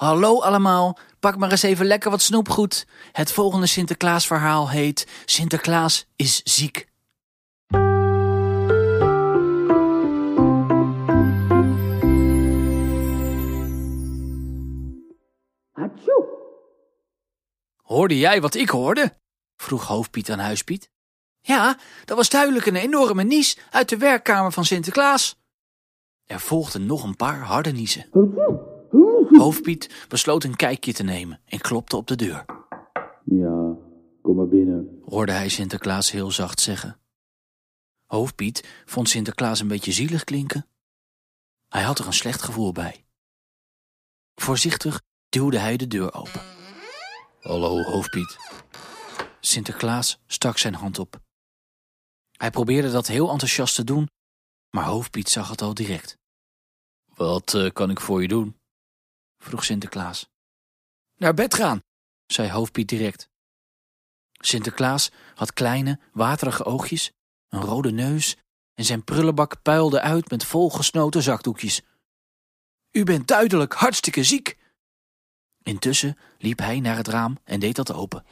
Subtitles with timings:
[0.00, 2.86] Hallo allemaal, pak maar eens even lekker wat snoepgoed.
[3.12, 6.88] Het volgende Sinterklaasverhaal heet Sinterklaas is ziek.
[17.76, 19.18] Hoorde jij wat ik hoorde?
[19.56, 20.90] vroeg hoofdpiet aan huispiet.
[21.40, 25.38] Ja, dat was duidelijk een enorme nies uit de werkkamer van Sinterklaas.
[26.24, 28.08] Er volgden nog een paar harde niezen.
[29.30, 32.44] Hoofdpiet besloot een kijkje te nemen en klopte op de deur.
[33.24, 33.76] Ja,
[34.22, 35.00] kom maar binnen.
[35.04, 37.00] Hoorde hij Sinterklaas heel zacht zeggen.
[38.06, 40.66] Hoofdpiet vond Sinterklaas een beetje zielig klinken.
[41.68, 43.04] Hij had er een slecht gevoel bij.
[44.34, 46.42] Voorzichtig duwde hij de deur open.
[47.40, 48.36] Hallo, Hoofdpiet.
[49.40, 51.20] Sinterklaas stak zijn hand op.
[52.36, 54.08] Hij probeerde dat heel enthousiast te doen,
[54.70, 56.18] maar Hoofdpiet zag het al direct.
[57.14, 58.59] Wat eh, kan ik voor je doen?
[59.40, 60.28] Vroeg Sinterklaas.
[61.16, 61.82] Naar bed gaan,
[62.26, 63.28] zei Hoofdpiet direct.
[64.32, 67.12] Sinterklaas had kleine, waterige oogjes,
[67.48, 68.36] een rode neus
[68.74, 71.82] en zijn prullenbak puilde uit met volgesnoten zakdoekjes.
[72.90, 74.56] U bent duidelijk hartstikke ziek.
[75.62, 78.24] Intussen liep hij naar het raam en deed dat open.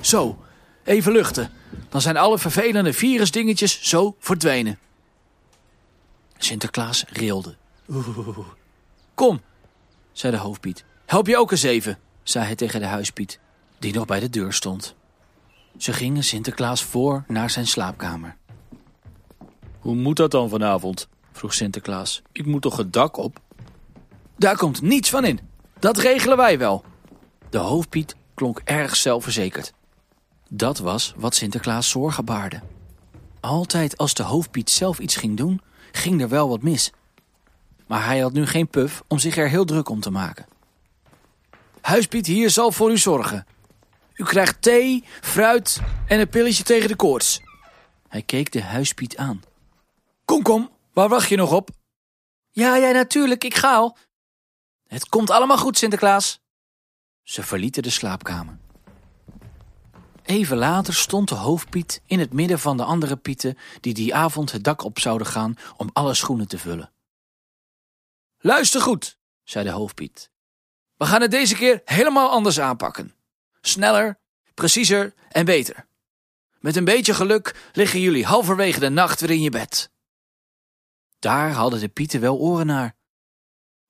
[0.00, 0.44] Zo,
[0.84, 1.52] even luchten.
[1.88, 4.78] Dan zijn alle vervelende virusdingetjes zo verdwenen.
[6.38, 7.56] Sinterklaas rilde.
[7.88, 8.38] Oeh.
[9.14, 9.40] Kom,
[10.18, 10.84] zei de hoofdpiet.
[11.06, 13.38] Help je ook eens even, zei hij tegen de huispiet,
[13.78, 14.94] die nog bij de deur stond.
[15.76, 18.36] Ze gingen Sinterklaas voor naar zijn slaapkamer.
[19.78, 21.08] Hoe moet dat dan vanavond?
[21.32, 22.22] vroeg Sinterklaas.
[22.32, 23.40] Ik moet toch het dak op?
[24.36, 25.40] Daar komt niets van in.
[25.78, 26.84] Dat regelen wij wel.
[27.50, 29.72] De hoofdpiet klonk erg zelfverzekerd.
[30.48, 32.60] Dat was wat Sinterklaas zorgen baarde.
[33.40, 35.60] Altijd als de hoofdpiet zelf iets ging doen,
[35.92, 36.92] ging er wel wat mis.
[37.86, 40.46] Maar hij had nu geen puf om zich er heel druk om te maken.
[41.80, 43.46] Huispiet hier zal voor u zorgen.
[44.14, 47.40] U krijgt thee, fruit en een pilletje tegen de koorts.
[48.08, 49.42] Hij keek de huispiet aan.
[50.24, 51.70] Kom, kom, waar wacht je nog op?
[52.50, 53.96] Ja, ja, natuurlijk, ik ga al.
[54.86, 56.40] Het komt allemaal goed, Sinterklaas.
[57.22, 58.58] Ze verlieten de slaapkamer.
[60.22, 64.52] Even later stond de hoofdpiet in het midden van de andere pieten die die avond
[64.52, 66.90] het dak op zouden gaan om alle schoenen te vullen.
[68.38, 70.30] Luister goed, zei de hoofdpiet.
[70.96, 73.14] We gaan het deze keer helemaal anders aanpakken.
[73.60, 74.18] Sneller,
[74.54, 75.88] preciezer en beter.
[76.58, 79.90] Met een beetje geluk liggen jullie halverwege de nacht weer in je bed.
[81.18, 82.96] Daar hadden de pieten wel oren naar.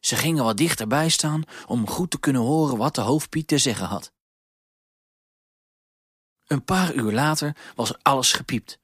[0.00, 3.86] Ze gingen wat dichterbij staan om goed te kunnen horen wat de hoofdpiet te zeggen
[3.86, 4.12] had.
[6.46, 8.78] Een paar uur later was alles gepiept.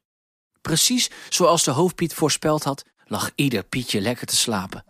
[0.60, 4.84] Precies zoals de hoofdpiet voorspeld had, lag ieder pietje lekker te slapen.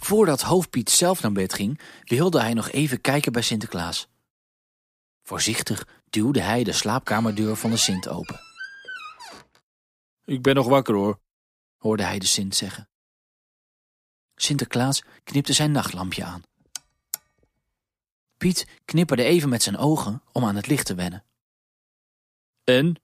[0.00, 4.08] Voordat hoofdpiet zelf naar bed ging, wilde hij nog even kijken bij Sinterklaas.
[5.22, 8.40] Voorzichtig duwde hij de slaapkamerdeur van de Sint open.
[10.24, 11.20] Ik ben nog wakker hoor,
[11.76, 12.88] hoorde hij de Sint zeggen.
[14.34, 16.42] Sinterklaas knipte zijn nachtlampje aan.
[18.36, 21.24] Piet knipperde even met zijn ogen om aan het licht te wennen.
[22.64, 23.02] En?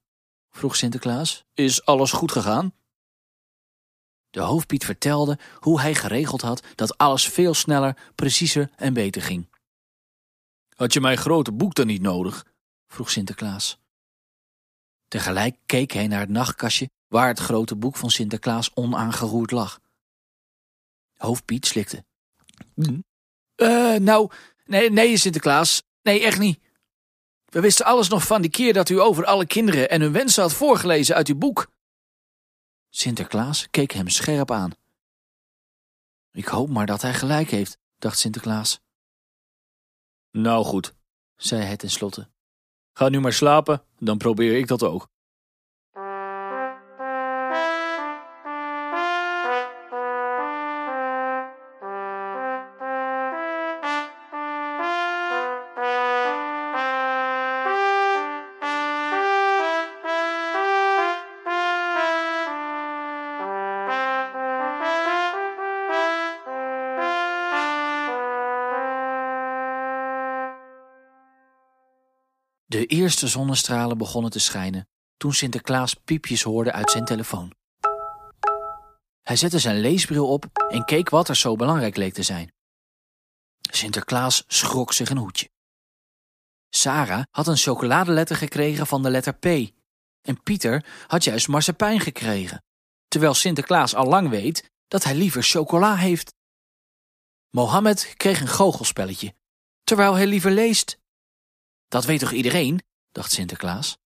[0.51, 1.45] vroeg Sinterklaas.
[1.55, 2.75] Is alles goed gegaan?
[4.37, 9.49] De hoofdpiet vertelde hoe hij geregeld had dat alles veel sneller, preciezer en beter ging.
[10.75, 12.47] Had je mijn grote boek dan niet nodig?
[12.87, 13.79] vroeg Sinterklaas.
[15.09, 19.81] Tegelijk keek hij naar het nachtkastje waar het grote boek van Sinterklaas onaangeroerd lag.
[21.17, 22.05] Hoofdpiet slikte.
[23.57, 24.31] Uh, nou,
[24.65, 25.83] nee, nee, Sinterklaas.
[26.03, 26.61] Nee, echt niet.
[27.45, 30.43] We wisten alles nog van die keer dat u over alle kinderen en hun wensen
[30.43, 31.75] had voorgelezen uit uw boek.
[32.97, 34.71] Sinterklaas keek hem scherp aan.
[36.33, 38.81] Ik hoop maar dat hij gelijk heeft, dacht Sinterklaas.
[40.31, 40.95] Nou goed,
[41.37, 42.29] zei hij tenslotte.
[42.93, 45.09] Ga nu maar slapen, dan probeer ik dat ook.
[72.69, 77.53] De eerste zonnestralen begonnen te schijnen toen Sinterklaas piepjes hoorde uit zijn telefoon.
[79.23, 82.53] Hij zette zijn leesbril op en keek wat er zo belangrijk leek te zijn.
[83.71, 85.51] Sinterklaas schrok zich een hoedje.
[86.69, 89.45] Sarah had een chocoladeletter gekregen van de letter P.
[90.21, 92.65] En Pieter had juist marsepein gekregen,
[93.09, 96.35] terwijl Sinterklaas al lang weet dat hij liever chocola heeft.
[97.51, 99.35] Mohammed kreeg een goochelspelletje,
[99.85, 100.99] terwijl hij liever leest.
[101.88, 103.99] Dat weet toch iedereen, dacht Sinterklaas.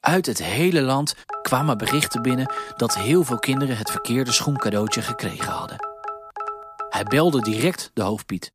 [0.00, 5.52] Uit het hele land kwamen berichten binnen dat heel veel kinderen het verkeerde schoencadeautje gekregen
[5.52, 5.76] hadden.
[6.88, 8.52] Hij belde direct de hoofdpiet.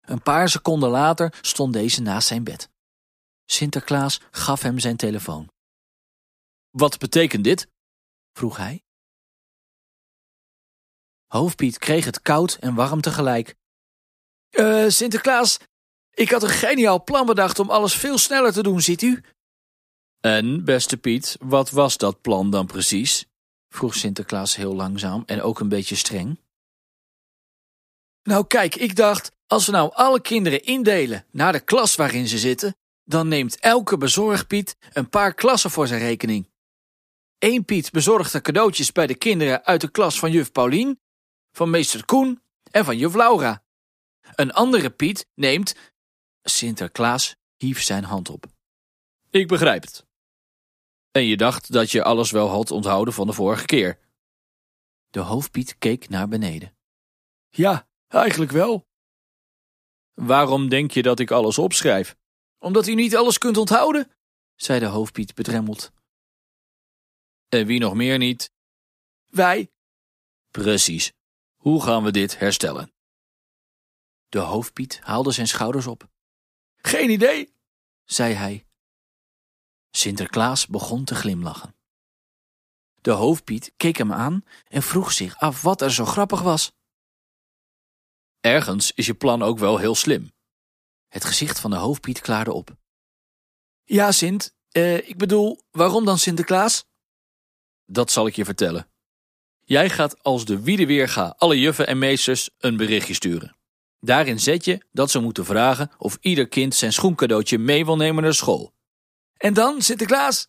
[0.00, 2.70] Een paar seconden later stond deze naast zijn bed.
[3.44, 5.50] Sinterklaas gaf hem zijn telefoon.
[6.70, 7.68] Wat betekent dit?
[8.32, 8.82] vroeg hij.
[11.26, 13.54] Hoofdpiet kreeg het koud en warm tegelijk.
[14.50, 15.58] Uh, Sinterklaas,
[16.18, 19.22] ik had een geniaal plan bedacht om alles veel sneller te doen, ziet u?
[20.20, 23.26] En, beste Piet, wat was dat plan dan precies?
[23.68, 26.40] vroeg Sinterklaas heel langzaam en ook een beetje streng.
[28.22, 32.38] Nou kijk, ik dacht, als we nou alle kinderen indelen naar de klas waarin ze
[32.38, 36.50] zitten, dan neemt elke bezorgpiet een paar klassen voor zijn rekening.
[37.38, 41.00] Eén Piet bezorgt de cadeautjes bij de kinderen uit de klas van juf Paulien,
[41.52, 43.62] van meester Koen en van juf Laura.
[44.34, 45.74] Een andere Piet neemt...
[46.48, 48.46] Sinterklaas hief zijn hand op.
[49.30, 50.06] Ik begrijp het.
[51.10, 53.98] En je dacht dat je alles wel had onthouden van de vorige keer.
[55.10, 56.76] De hoofdpiet keek naar beneden.
[57.48, 58.86] Ja, eigenlijk wel.
[60.14, 62.16] Waarom denk je dat ik alles opschrijf?
[62.58, 64.10] Omdat u niet alles kunt onthouden,
[64.56, 65.92] zei de hoofdpiet bedremmeld.
[67.48, 68.52] En wie nog meer niet?
[69.26, 69.70] Wij.
[70.50, 71.12] Precies.
[71.56, 72.92] Hoe gaan we dit herstellen?
[74.28, 76.08] De hoofdpiet haalde zijn schouders op.
[76.82, 77.54] Geen idee,
[78.04, 78.66] zei hij.
[79.90, 81.76] Sinterklaas begon te glimlachen.
[83.00, 86.72] De hoofdpiet keek hem aan en vroeg zich af wat er zo grappig was.
[88.40, 90.32] Ergens is je plan ook wel heel slim.
[91.08, 92.76] Het gezicht van de hoofdpiet klaarde op.
[93.84, 96.84] Ja, Sint, eh, ik bedoel, waarom dan Sinterklaas?
[97.84, 98.90] Dat zal ik je vertellen.
[99.64, 103.57] Jij gaat als de Wiedeweerga alle juffen en meesters een berichtje sturen.
[104.00, 108.22] Daarin zet je dat ze moeten vragen of ieder kind zijn schoencadeautje mee wil nemen
[108.22, 108.72] naar school.
[109.36, 110.48] En dan, Sinterklaas?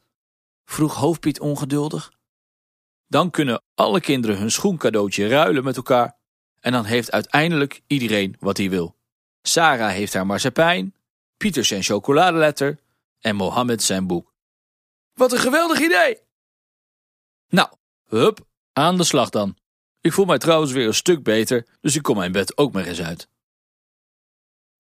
[0.66, 2.12] vroeg hoofdpiet ongeduldig.
[3.08, 6.18] Dan kunnen alle kinderen hun schoencadeautje ruilen met elkaar.
[6.60, 8.96] En dan heeft uiteindelijk iedereen wat hij wil.
[9.42, 10.96] Sarah heeft haar marsepein,
[11.38, 12.80] Pieter zijn chocoladeletter
[13.20, 14.34] en Mohammed zijn boek.
[15.14, 16.20] Wat een geweldig idee!
[17.48, 17.70] Nou,
[18.06, 18.40] hup,
[18.74, 19.58] aan de slag dan.
[20.02, 22.86] Ik voel mij trouwens weer een stuk beter, dus ik kom mijn bed ook maar
[22.86, 23.30] eens uit.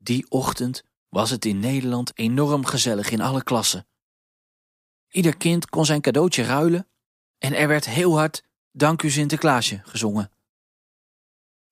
[0.09, 3.87] Die ochtend was het in Nederland enorm gezellig in alle klassen.
[5.09, 6.87] Ieder kind kon zijn cadeautje ruilen
[7.37, 10.31] en er werd heel hard Dank u Sinterklaasje gezongen.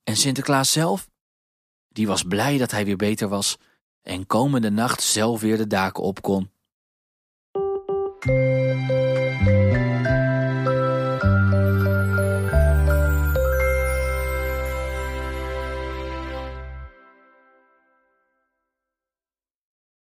[0.04, 1.10] En Sinterklaas zelf?
[1.90, 3.58] Die was blij dat hij weer beter was
[4.02, 6.52] en komende nacht zelf weer de daken op kon.